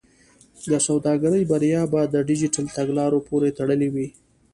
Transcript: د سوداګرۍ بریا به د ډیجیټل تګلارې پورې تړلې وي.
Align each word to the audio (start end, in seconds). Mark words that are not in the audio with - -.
د 0.71 0.73
سوداګرۍ 0.87 1.43
بریا 1.51 1.81
به 1.91 2.01
د 2.13 2.15
ډیجیټل 2.29 2.65
تګلارې 2.77 3.19
پورې 3.27 3.55
تړلې 3.59 3.89
وي. 3.93 4.07